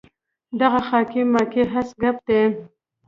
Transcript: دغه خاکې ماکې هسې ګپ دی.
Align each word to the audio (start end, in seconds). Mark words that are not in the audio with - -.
دغه 0.59 0.79
خاکې 0.87 1.21
ماکې 1.33 1.63
هسې 1.73 1.93
ګپ 2.01 2.17
دی. 2.27 2.41